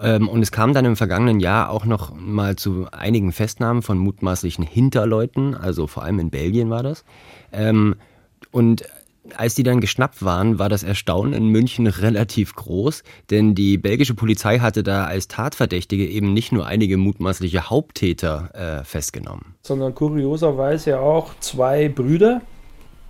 [0.00, 3.98] Ähm, und es kam dann im vergangenen Jahr auch noch mal zu einigen Festnahmen von
[3.98, 7.04] mutmaßlichen Hinterleuten, also vor allem in Belgien war das.
[7.52, 7.96] Ähm,
[8.50, 8.84] und
[9.36, 14.14] als die dann geschnappt waren, war das Erstaunen in München relativ groß, denn die belgische
[14.14, 19.54] Polizei hatte da als Tatverdächtige eben nicht nur einige mutmaßliche Haupttäter äh, festgenommen.
[19.62, 22.42] Sondern kurioserweise auch zwei Brüder,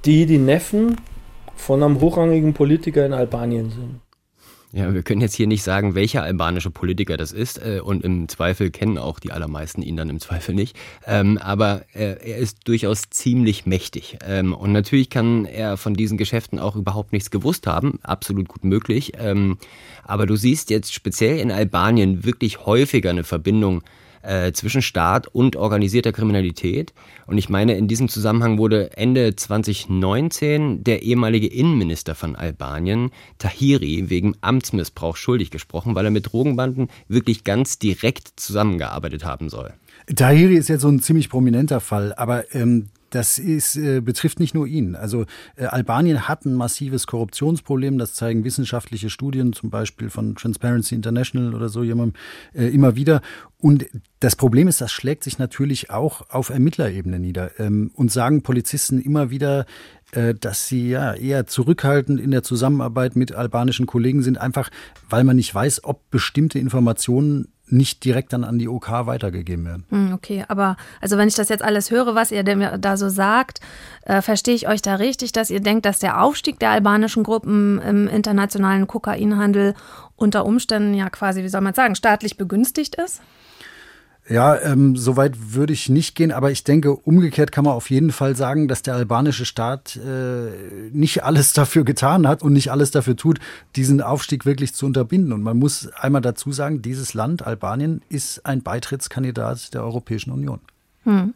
[0.05, 0.97] die die Neffen
[1.55, 4.01] von einem hochrangigen Politiker in Albanien sind.
[4.77, 8.29] Ja, wir können jetzt hier nicht sagen, welcher albanische Politiker das ist äh, und im
[8.29, 10.77] Zweifel kennen auch die allermeisten ihn dann im Zweifel nicht.
[11.07, 16.19] Ähm, aber äh, er ist durchaus ziemlich mächtig ähm, und natürlich kann er von diesen
[16.19, 19.15] Geschäften auch überhaupt nichts gewusst haben, absolut gut möglich.
[19.19, 19.57] Ähm,
[20.05, 23.83] aber du siehst jetzt speziell in Albanien wirklich häufiger eine Verbindung
[24.27, 26.93] äh, zwischen Staat und organisierter Kriminalität.
[27.27, 34.11] Und ich meine, in diesem Zusammenhang wurde Ende 2019 der ehemalige Innenminister von Albanien, Tahiri,
[34.11, 39.73] wegen Amtsmissbrauch schuldig gesprochen, weil er mit Drogenbanden wirklich ganz direkt zusammengearbeitet haben soll.
[40.15, 44.55] Tahiri ist jetzt so ein ziemlich prominenter Fall, aber ähm, das ist, äh, betrifft nicht
[44.55, 44.95] nur ihn.
[44.95, 47.99] Also äh, Albanien hat ein massives Korruptionsproblem.
[47.99, 52.21] Das zeigen wissenschaftliche Studien, zum Beispiel von Transparency International oder so jemandem
[52.55, 53.23] äh, immer wieder.
[53.59, 53.87] Und
[54.21, 57.59] das Problem ist, das schlägt sich natürlich auch auf Ermittlerebene nieder.
[57.59, 59.67] Ähm, und sagen Polizisten immer wieder,
[60.13, 64.71] äh, dass sie ja eher zurückhaltend in der Zusammenarbeit mit albanischen Kollegen sind, einfach
[65.09, 69.85] weil man nicht weiß, ob bestimmte Informationen nicht direkt dann an die OK weitergegeben werden.
[69.91, 73.61] Hm, okay, aber also wenn ich das jetzt alles höre, was ihr da so sagt,
[74.03, 77.81] äh, verstehe ich euch da richtig, dass ihr denkt, dass der Aufstieg der albanischen Gruppen
[77.81, 79.75] im internationalen Kokainhandel
[80.15, 83.21] unter Umständen ja quasi, wie soll man sagen, staatlich begünstigt ist?
[84.29, 87.91] Ja, ähm, so weit würde ich nicht gehen, aber ich denke, umgekehrt kann man auf
[87.91, 92.73] jeden Fall sagen, dass der albanische Staat äh, nicht alles dafür getan hat und nicht
[92.73, 93.39] alles dafür tut,
[93.77, 95.33] diesen Aufstieg wirklich zu unterbinden.
[95.33, 100.59] Und man muss einmal dazu sagen, dieses Land, Albanien, ist ein Beitrittskandidat der Europäischen Union.
[101.05, 101.35] Hm.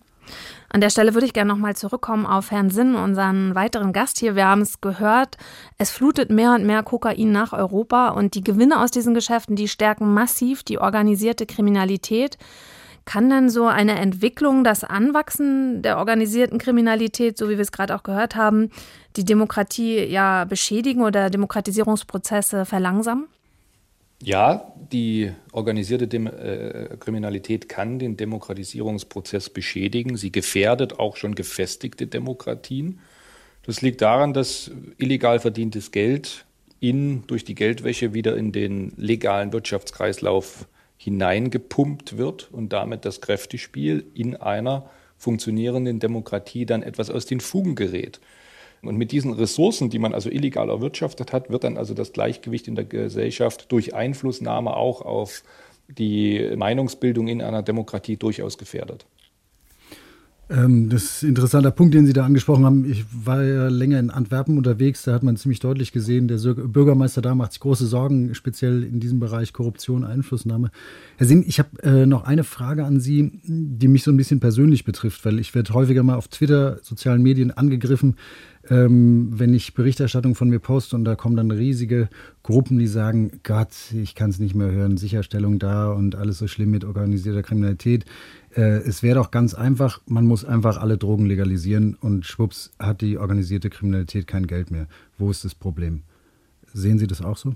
[0.68, 4.36] An der Stelle würde ich gerne nochmal zurückkommen auf Herrn Sinn, unseren weiteren Gast hier.
[4.36, 5.36] Wir haben es gehört,
[5.78, 9.68] es flutet mehr und mehr Kokain nach Europa und die Gewinne aus diesen Geschäften, die
[9.68, 12.36] stärken massiv die organisierte Kriminalität.
[13.10, 17.96] Kann dann so eine Entwicklung, das Anwachsen der organisierten Kriminalität, so wie wir es gerade
[17.96, 18.70] auch gehört haben,
[19.16, 23.26] die Demokratie ja beschädigen oder Demokratisierungsprozesse verlangsamen?
[24.22, 30.16] Ja, die organisierte Dem äh, Kriminalität kann den Demokratisierungsprozess beschädigen.
[30.16, 33.00] Sie gefährdet auch schon gefestigte Demokratien.
[33.64, 36.44] Das liegt daran, dass illegal verdientes Geld
[36.78, 40.68] in, durch die Geldwäsche wieder in den legalen Wirtschaftskreislauf
[41.00, 44.84] hineingepumpt wird und damit das Kräftespiel in einer
[45.16, 48.20] funktionierenden Demokratie dann etwas aus den Fugen gerät.
[48.82, 52.68] Und mit diesen Ressourcen, die man also illegal erwirtschaftet hat, wird dann also das Gleichgewicht
[52.68, 55.42] in der Gesellschaft durch Einflussnahme auch auf
[55.88, 59.06] die Meinungsbildung in einer Demokratie durchaus gefährdet.
[60.50, 62.84] Ähm, das ist ein interessanter Punkt, den Sie da angesprochen haben.
[62.84, 67.22] Ich war ja länger in Antwerpen unterwegs, da hat man ziemlich deutlich gesehen, der Bürgermeister
[67.22, 70.70] da macht sich große Sorgen, speziell in diesem Bereich Korruption, Einflussnahme.
[71.18, 74.40] Herr Sinn, ich habe äh, noch eine Frage an Sie, die mich so ein bisschen
[74.40, 78.16] persönlich betrifft, weil ich werde häufiger mal auf Twitter, sozialen Medien angegriffen,
[78.70, 82.08] ähm, wenn ich Berichterstattung von mir poste und da kommen dann riesige
[82.44, 86.46] Gruppen, die sagen, Gott, ich kann es nicht mehr hören, Sicherstellung da und alles so
[86.46, 88.04] schlimm mit organisierter Kriminalität.
[88.54, 93.00] Äh, es wäre doch ganz einfach, man muss einfach alle Drogen legalisieren und schwupps hat
[93.00, 94.86] die organisierte Kriminalität kein Geld mehr.
[95.18, 96.02] Wo ist das Problem?
[96.72, 97.54] Sehen Sie das auch so?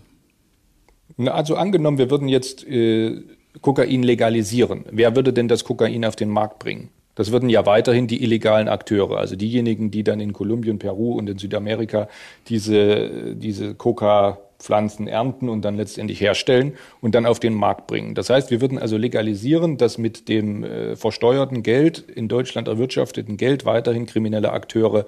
[1.17, 3.23] Na, also angenommen, wir würden jetzt äh,
[3.61, 4.85] Kokain legalisieren.
[4.91, 6.89] Wer würde denn das Kokain auf den Markt bringen?
[7.15, 11.29] Das würden ja weiterhin die illegalen Akteure, also diejenigen, die dann in Kolumbien, Peru und
[11.29, 12.09] in Südamerika
[12.49, 18.15] diese, diese Coca-Pflanzen ernten und dann letztendlich herstellen und dann auf den Markt bringen.
[18.15, 23.37] Das heißt, wir würden also legalisieren, dass mit dem äh, versteuerten Geld, in Deutschland erwirtschafteten
[23.37, 25.07] Geld, weiterhin kriminelle Akteure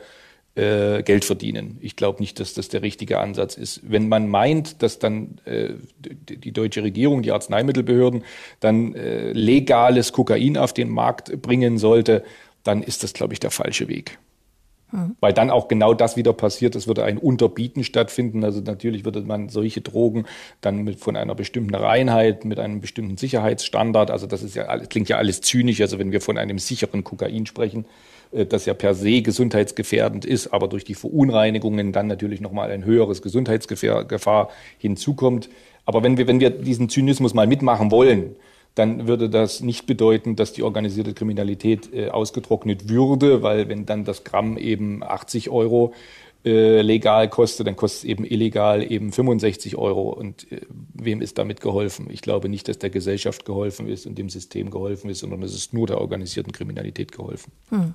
[0.57, 1.79] äh, Geld verdienen.
[1.81, 3.81] Ich glaube nicht, dass das der richtige Ansatz ist.
[3.85, 8.25] Wenn man meint, dass dann äh, die deutsche Regierung, die Arzneimittelbehörden
[8.61, 12.25] dann äh, legales Kokain auf den Markt bringen sollte,
[12.62, 14.19] dann ist das, glaube ich, der falsche Weg.
[14.92, 15.16] Mhm.
[15.21, 18.45] Weil dann auch genau das wieder passiert, es würde ein Unterbieten stattfinden.
[18.45, 20.27] Also natürlich würde man solche Drogen
[20.61, 24.88] dann mit, von einer bestimmten Reinheit, mit einem bestimmten Sicherheitsstandard, also das ist ja alles,
[24.88, 27.85] klingt ja alles zynisch, also wenn wir von einem sicheren Kokain sprechen,
[28.33, 33.23] das ja per se gesundheitsgefährdend ist, aber durch die Verunreinigungen dann natürlich nochmal ein höheres
[33.23, 35.49] Gesundheitsgefahr hinzukommt.
[35.85, 38.37] Aber wenn wir, wenn wir diesen Zynismus mal mitmachen wollen,
[38.77, 44.05] dann würde das nicht bedeuten, dass die organisierte Kriminalität äh, ausgetrocknet würde, weil wenn dann
[44.05, 45.95] das Gramm eben 80 Euro
[46.45, 50.11] äh, legal kostet, dann kostet es eben illegal eben 65 Euro.
[50.11, 50.61] Und äh,
[50.93, 52.09] wem ist damit geholfen?
[52.11, 55.55] Ich glaube nicht, dass der Gesellschaft geholfen ist und dem System geholfen ist, sondern es
[55.55, 57.53] ist nur der organisierten Kriminalität geholfen.
[57.71, 57.95] Hm.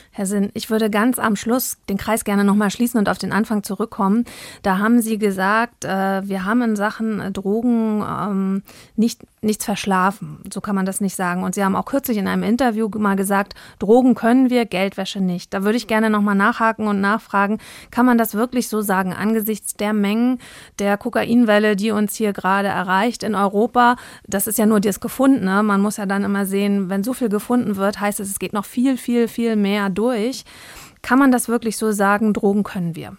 [0.21, 3.31] Herr Sinn, ich würde ganz am Schluss den Kreis gerne nochmal schließen und auf den
[3.31, 4.25] Anfang zurückkommen.
[4.61, 8.61] Da haben Sie gesagt, äh, wir haben in Sachen Drogen ähm,
[8.95, 10.37] nicht, nichts verschlafen.
[10.53, 11.41] So kann man das nicht sagen.
[11.41, 15.55] Und Sie haben auch kürzlich in einem Interview mal gesagt, Drogen können wir, Geldwäsche nicht.
[15.55, 17.57] Da würde ich gerne nochmal nachhaken und nachfragen,
[17.89, 20.37] kann man das wirklich so sagen angesichts der Mengen
[20.77, 23.95] der Kokainwelle, die uns hier gerade erreicht in Europa?
[24.27, 25.63] Das ist ja nur das Gefundene.
[25.63, 28.53] Man muss ja dann immer sehen, wenn so viel gefunden wird, heißt es, es geht
[28.53, 30.43] noch viel, viel, viel mehr durch durch.
[31.01, 33.17] Kann man das wirklich so sagen, Drogen können wir?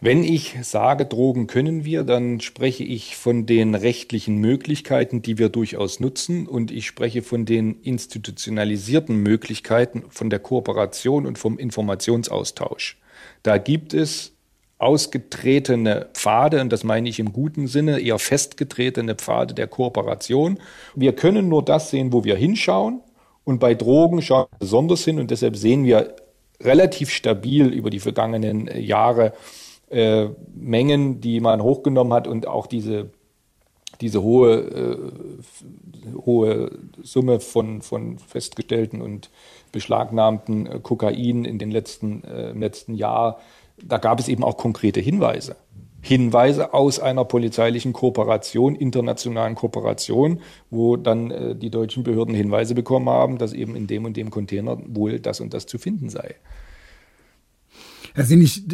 [0.00, 5.48] Wenn ich sage, Drogen können wir, dann spreche ich von den rechtlichen Möglichkeiten, die wir
[5.48, 12.98] durchaus nutzen und ich spreche von den institutionalisierten Möglichkeiten, von der Kooperation und vom Informationsaustausch.
[13.44, 14.32] Da gibt es
[14.78, 20.58] ausgetretene Pfade, und das meine ich im guten Sinne, eher festgetretene Pfade der Kooperation.
[20.96, 23.02] Wir können nur das sehen, wo wir hinschauen.
[23.44, 26.14] Und bei Drogen schauen wir besonders hin und deshalb sehen wir
[26.60, 29.32] relativ stabil über die vergangenen äh, Jahre
[29.90, 33.10] äh, Mengen, die man hochgenommen hat und auch diese,
[34.00, 36.70] diese hohe, äh, hohe
[37.02, 39.30] Summe von, von festgestellten und
[39.72, 43.40] beschlagnahmten äh, Kokain in den letzten, äh, im letzten Jahr.
[43.82, 45.56] Da gab es eben auch konkrete Hinweise.
[46.02, 53.08] Hinweise aus einer polizeilichen Kooperation, internationalen Kooperation, wo dann äh, die deutschen Behörden Hinweise bekommen
[53.08, 56.34] haben, dass eben in dem und dem Container wohl das und das zu finden sei.
[58.14, 58.64] Herr Sinn, ich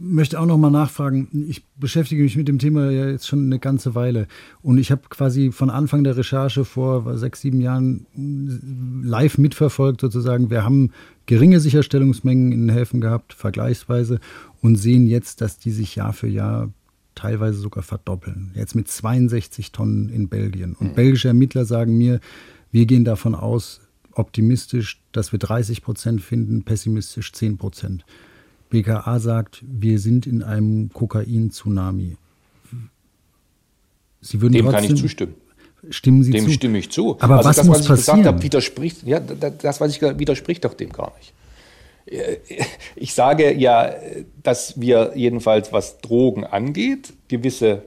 [0.00, 1.46] möchte auch noch mal nachfragen.
[1.50, 4.26] Ich beschäftige mich mit dem Thema ja jetzt schon eine ganze Weile.
[4.62, 8.06] Und ich habe quasi von Anfang der Recherche vor sechs, sieben Jahren
[9.04, 10.48] live mitverfolgt, sozusagen.
[10.48, 10.92] Wir haben
[11.26, 14.18] geringe Sicherstellungsmengen in den Häfen gehabt, vergleichsweise,
[14.62, 16.70] und sehen jetzt, dass die sich Jahr für Jahr
[17.16, 18.52] teilweise sogar verdoppeln.
[18.54, 20.74] Jetzt mit 62 Tonnen in Belgien.
[20.74, 20.94] Und mhm.
[20.94, 22.20] belgische Ermittler sagen mir,
[22.70, 23.80] wir gehen davon aus,
[24.12, 28.04] optimistisch, dass wir 30 Prozent finden, pessimistisch 10 Prozent.
[28.70, 32.16] BKA sagt, wir sind in einem Kokain-Tsunami.
[34.20, 35.34] Sie würden Dem trotzdem, kann ich zustimmen.
[35.90, 36.46] Stimmen Sie dem zu?
[36.46, 37.16] Dem stimme ich zu.
[37.20, 38.18] Aber also was das, muss was ich passieren?
[38.18, 41.32] gesagt habe, widerspricht, ja, das, was ich widerspricht doch dem gar nicht.
[42.94, 43.94] Ich sage ja,
[44.42, 47.82] dass wir jedenfalls, was Drogen angeht, gewisse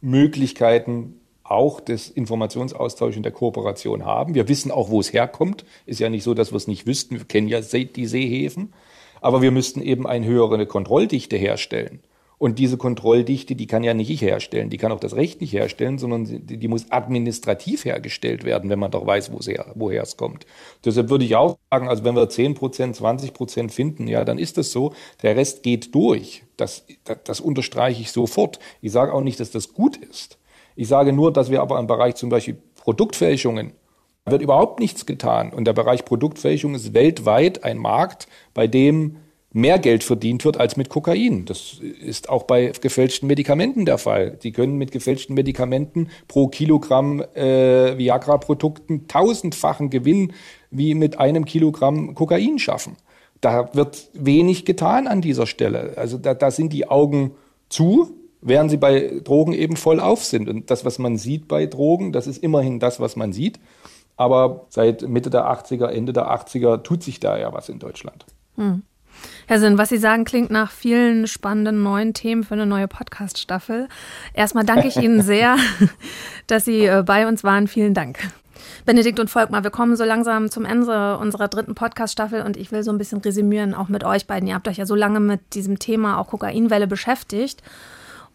[0.00, 4.34] Möglichkeiten auch des Informationsaustauschs und der Kooperation haben.
[4.34, 5.64] Wir wissen auch, wo es herkommt.
[5.86, 7.16] Ist ja nicht so, dass wir es nicht wüssten.
[7.16, 8.72] Wir kennen ja die Seehäfen.
[9.20, 12.00] Aber wir müssten eben eine höhere Kontrolldichte herstellen.
[12.44, 15.54] Und diese Kontrolldichte, die kann ja nicht ich herstellen, die kann auch das Recht nicht
[15.54, 20.18] herstellen, sondern die, die muss administrativ hergestellt werden, wenn man doch weiß, her, woher es
[20.18, 20.44] kommt.
[20.84, 24.36] Deshalb würde ich auch sagen, also wenn wir 10 Prozent, 20 Prozent finden, ja, dann
[24.36, 24.92] ist das so.
[25.22, 26.44] Der Rest geht durch.
[26.58, 28.58] Das, das, das unterstreiche ich sofort.
[28.82, 30.36] Ich sage auch nicht, dass das gut ist.
[30.76, 33.72] Ich sage nur, dass wir aber im Bereich zum Beispiel Produktfälschungen
[34.26, 35.50] wird überhaupt nichts getan.
[35.50, 39.16] Und der Bereich Produktfälschung ist weltweit ein Markt, bei dem
[39.54, 41.44] mehr Geld verdient wird als mit Kokain.
[41.44, 44.32] Das ist auch bei gefälschten Medikamenten der Fall.
[44.42, 50.32] Die können mit gefälschten Medikamenten pro Kilogramm äh, Viagra-Produkten tausendfachen Gewinn
[50.70, 52.96] wie mit einem Kilogramm Kokain schaffen.
[53.40, 55.94] Da wird wenig getan an dieser Stelle.
[55.96, 57.36] Also da, da sind die Augen
[57.68, 60.48] zu, während sie bei Drogen eben voll auf sind.
[60.48, 63.60] Und das, was man sieht bei Drogen, das ist immerhin das, was man sieht.
[64.16, 68.26] Aber seit Mitte der 80er, Ende der 80er tut sich da ja was in Deutschland.
[68.56, 68.82] Hm.
[69.46, 73.88] Herr Sinn, was Sie sagen, klingt nach vielen spannenden neuen Themen für eine neue Podcast-Staffel.
[74.32, 75.56] Erstmal danke ich Ihnen sehr,
[76.46, 77.68] dass Sie äh, bei uns waren.
[77.68, 78.18] Vielen Dank.
[78.86, 82.82] Benedikt und Volkmar, wir kommen so langsam zum Ende unserer dritten Podcast-Staffel und ich will
[82.82, 84.48] so ein bisschen resümieren, auch mit euch beiden.
[84.48, 87.62] Ihr habt euch ja so lange mit diesem Thema auch Kokainwelle beschäftigt.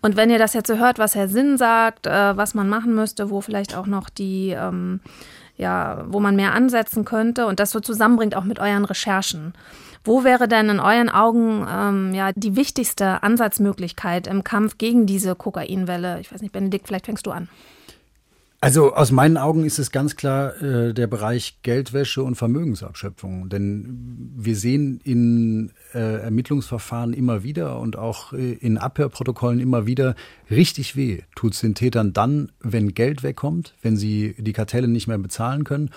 [0.01, 2.95] Und wenn ihr das jetzt so hört, was Herr Sinn sagt, äh, was man machen
[2.95, 5.01] müsste, wo vielleicht auch noch die, ähm,
[5.57, 9.53] ja, wo man mehr ansetzen könnte und das so zusammenbringt auch mit euren Recherchen.
[10.03, 15.35] Wo wäre denn in euren Augen ähm, ja, die wichtigste Ansatzmöglichkeit im Kampf gegen diese
[15.35, 16.19] Kokainwelle?
[16.19, 17.49] Ich weiß nicht, Benedikt, vielleicht fängst du an.
[18.61, 23.47] Also aus meinen Augen ist es ganz klar äh, der Bereich Geldwäsche und Vermögensabschöpfung.
[23.47, 30.13] Denn wir sehen in äh, Ermittlungsverfahren immer wieder und auch äh, in Abhörprotokollen immer wieder,
[30.51, 35.07] richtig weh tut es den Tätern dann, wenn Geld wegkommt, wenn sie die Kartelle nicht
[35.07, 35.89] mehr bezahlen können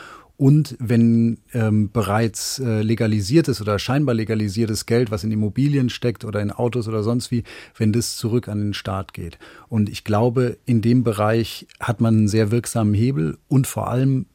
[0.43, 6.41] und wenn ähm, bereits äh, legalisiertes oder scheinbar legalisiertes Geld, was in Immobilien steckt oder
[6.41, 7.45] in Autos oder sonst wie,
[7.79, 9.39] wenn das zurück an den Staat geht.
[9.69, 14.27] Und ich glaube, in dem Bereich hat man einen sehr wirksamen Hebel und vor allem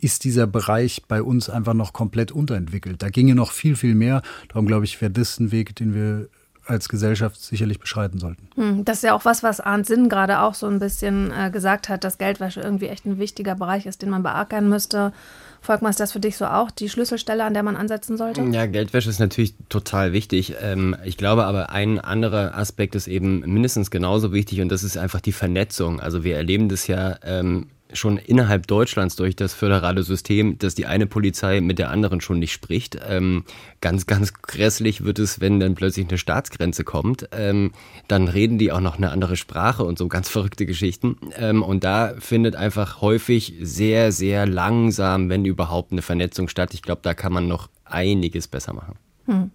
[0.00, 3.04] ist dieser Bereich bei uns einfach noch komplett unterentwickelt.
[3.04, 4.20] Da ginge noch viel, viel mehr.
[4.48, 6.28] Darum glaube ich, wäre das ein Weg, den wir
[6.66, 8.48] als Gesellschaft sicherlich beschreiten sollten.
[8.54, 11.50] Hm, das ist ja auch was, was Arndt Sinn gerade auch so ein bisschen äh,
[11.50, 15.12] gesagt hat, dass Geldwäsche irgendwie echt ein wichtiger Bereich ist, den man beackern müsste.
[15.60, 18.42] Volkmar, ist das für dich so auch die Schlüsselstelle, an der man ansetzen sollte?
[18.42, 20.56] Ja, Geldwäsche ist natürlich total wichtig.
[20.60, 24.96] Ähm, ich glaube aber, ein anderer Aspekt ist eben mindestens genauso wichtig und das ist
[24.96, 26.00] einfach die Vernetzung.
[26.00, 30.86] Also wir erleben das ja ähm, schon innerhalb Deutschlands durch das föderale System, dass die
[30.86, 32.98] eine Polizei mit der anderen schon nicht spricht.
[33.06, 33.44] Ähm,
[33.80, 37.28] ganz, ganz grässlich wird es, wenn dann plötzlich eine Staatsgrenze kommt.
[37.32, 37.72] Ähm,
[38.08, 41.16] dann reden die auch noch eine andere Sprache und so ganz verrückte Geschichten.
[41.36, 46.74] Ähm, und da findet einfach häufig sehr, sehr langsam, wenn überhaupt, eine Vernetzung statt.
[46.74, 48.96] Ich glaube, da kann man noch einiges besser machen.
[49.32, 49.50] Hm.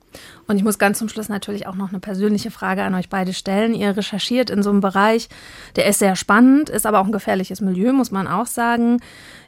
[0.48, 3.34] Und ich muss ganz zum Schluss natürlich auch noch eine persönliche Frage an euch beide
[3.34, 3.76] stellen.
[3.76, 5.30] Ihr recherchiert in so einem Bereich,
[5.76, 9.00] der ist sehr spannend, ist aber auch ein gefährliches Milieu, muss man auch sagen.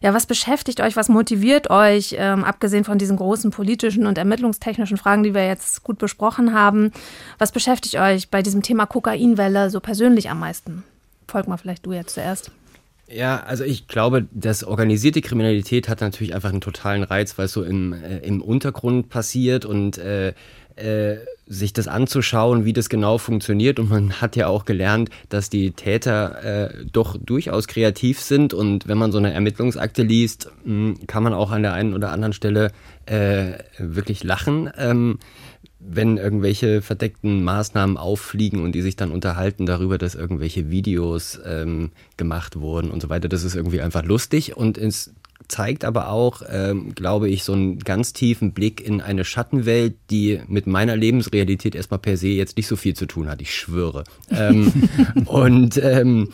[0.01, 4.97] Ja, was beschäftigt euch, was motiviert euch, ähm, abgesehen von diesen großen politischen und ermittlungstechnischen
[4.97, 6.91] Fragen, die wir jetzt gut besprochen haben,
[7.39, 10.83] was beschäftigt euch bei diesem Thema Kokainwelle so persönlich am meisten?
[11.27, 12.51] Folg mal vielleicht du jetzt zuerst.
[13.11, 17.53] Ja, also ich glaube, dass organisierte Kriminalität hat natürlich einfach einen totalen Reiz, weil es
[17.53, 20.33] so im, äh, im Untergrund passiert und äh,
[20.75, 21.17] äh,
[21.47, 23.79] sich das anzuschauen, wie das genau funktioniert.
[23.79, 28.53] Und man hat ja auch gelernt, dass die Täter äh, doch durchaus kreativ sind.
[28.53, 31.95] Und wenn man so eine Ermittlungsakte liest, mh, hm, kann man auch an der einen
[31.95, 32.71] oder anderen Stelle
[33.07, 34.69] äh, wirklich lachen.
[34.77, 35.17] Ähm,
[35.79, 41.91] wenn irgendwelche verdeckten Maßnahmen auffliegen und die sich dann unterhalten darüber, dass irgendwelche Videos ähm,
[42.17, 45.13] gemacht wurden und so weiter, das ist irgendwie einfach lustig und es
[45.47, 50.41] zeigt aber auch, ähm, glaube ich, so einen ganz tiefen Blick in eine Schattenwelt, die
[50.47, 54.03] mit meiner Lebensrealität erstmal per se jetzt nicht so viel zu tun hat, ich schwöre.
[54.29, 54.71] ähm,
[55.25, 56.29] und ähm,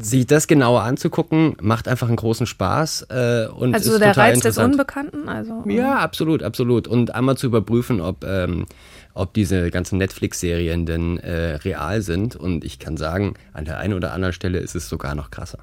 [0.00, 3.06] sich das genauer anzugucken, macht einfach einen großen Spaß.
[3.10, 5.28] Äh, und also ist der total Reiz des Unbekannten?
[5.28, 6.88] Also, ja, absolut, absolut.
[6.88, 8.66] Und einmal zu überprüfen, ob, ähm,
[9.14, 12.36] ob diese ganzen Netflix-Serien denn äh, real sind.
[12.36, 15.58] Und ich kann sagen, an der einen oder anderen Stelle ist es sogar noch krasser.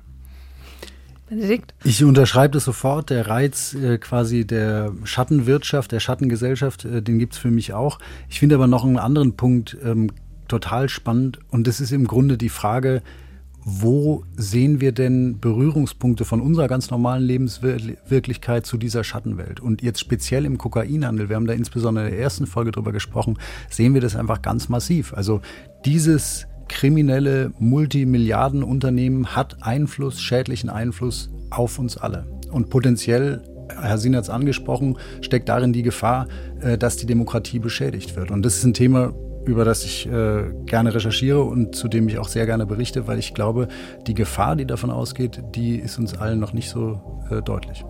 [1.29, 1.73] Benedikt?
[1.83, 3.09] Ich unterschreibe das sofort.
[3.09, 7.99] Der Reiz äh, quasi der Schattenwirtschaft, der Schattengesellschaft, äh, den gibt es für mich auch.
[8.29, 10.11] Ich finde aber noch einen anderen Punkt ähm,
[10.47, 11.39] total spannend.
[11.49, 13.01] Und das ist im Grunde die Frage,
[13.69, 19.59] wo sehen wir denn Berührungspunkte von unserer ganz normalen Lebenswirklichkeit zu dieser Schattenwelt?
[19.59, 23.37] Und jetzt speziell im Kokainhandel, wir haben da insbesondere in der ersten Folge drüber gesprochen,
[23.69, 25.13] sehen wir das einfach ganz massiv.
[25.13, 25.41] Also
[25.83, 32.25] dieses kriminelle Multimilliardenunternehmen hat Einfluss, schädlichen Einfluss auf uns alle.
[32.49, 36.29] Und potenziell, Herr Sinn hat es angesprochen, steckt darin die Gefahr,
[36.61, 38.31] äh, dass die Demokratie beschädigt wird.
[38.31, 39.13] Und das ist ein Thema,
[39.47, 43.17] über das ich äh, gerne recherchiere und zu dem ich auch sehr gerne berichte, weil
[43.17, 43.67] ich glaube,
[44.05, 47.85] die Gefahr, die davon ausgeht, die ist uns allen noch nicht so äh, deutlich.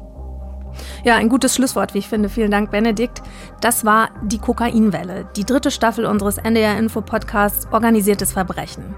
[1.04, 2.30] Ja, ein gutes Schlusswort, wie ich finde.
[2.30, 3.22] Vielen Dank, Benedikt.
[3.62, 8.96] Das war die Kokainwelle, die dritte Staffel unseres NDR-Info-Podcasts Organisiertes Verbrechen.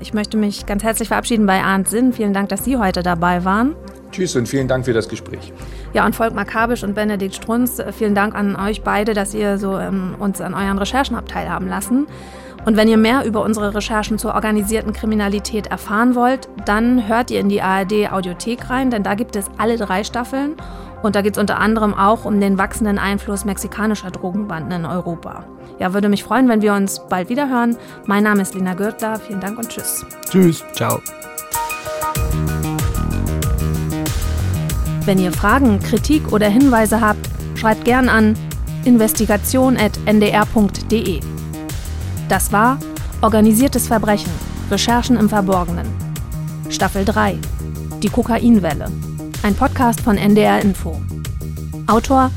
[0.00, 2.14] Ich möchte mich ganz herzlich verabschieden bei Arndt Sinn.
[2.14, 3.76] Vielen Dank, dass Sie heute dabei waren.
[4.10, 5.52] Tschüss und vielen Dank für das Gespräch.
[5.92, 9.58] Ja, und Volkmar Kabisch und Benedikt Strunz, äh, vielen Dank an euch beide, dass ihr
[9.58, 12.06] so ähm, uns an euren Recherchen habt teilhaben lassen.
[12.66, 17.40] Und wenn ihr mehr über unsere Recherchen zur organisierten Kriminalität erfahren wollt, dann hört ihr
[17.40, 20.56] in die ARD Audiothek rein, denn da gibt es alle drei Staffeln.
[21.02, 25.44] Und da geht es unter anderem auch um den wachsenden Einfluss mexikanischer Drogenbanden in Europa.
[25.78, 27.78] Ja, würde mich freuen, wenn wir uns bald wieder hören.
[28.04, 29.18] Mein Name ist Lina Gürtler.
[29.18, 30.04] Vielen Dank und tschüss.
[30.28, 30.62] Tschüss.
[30.74, 31.00] Ciao.
[35.10, 38.38] Wenn ihr Fragen, Kritik oder Hinweise habt, schreibt gern an
[38.84, 41.20] investigation.ndr.de.
[42.28, 42.78] Das war
[43.20, 44.30] Organisiertes Verbrechen,
[44.70, 45.88] Recherchen im Verborgenen.
[46.68, 47.36] Staffel 3.
[48.00, 48.86] Die Kokainwelle.
[49.42, 50.96] Ein Podcast von NDR Info.
[51.88, 52.30] Autor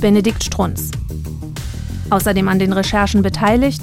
[0.00, 0.92] Benedikt Strunz.
[2.10, 3.82] Außerdem an den Recherchen beteiligt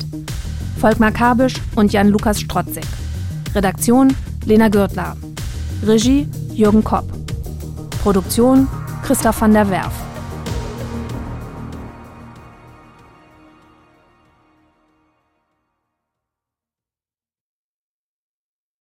[0.78, 2.86] Volkmar Kabisch und Jan-Lukas Strotzig.
[3.54, 4.16] Redaktion
[4.46, 5.18] Lena Gürtler.
[5.84, 7.19] Regie Jürgen Kopp.
[8.02, 8.68] Produktion
[9.04, 10.09] Christoph van der Werf.